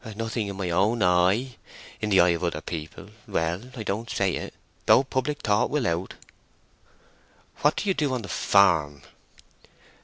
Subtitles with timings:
[0.15, 1.57] "Nothing in my own eye.
[2.01, 4.55] In the eye of other people—well, I don't say it;
[4.87, 6.15] though public thought will out."
[7.57, 9.03] "What do you do on the farm?"